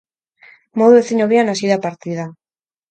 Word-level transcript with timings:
Modu 0.83 0.97
ezin 1.03 1.23
hobean 1.27 1.55
hasi 1.55 1.73
da 1.75 1.81
partida. 1.87 2.29